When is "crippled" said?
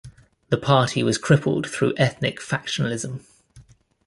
1.19-1.69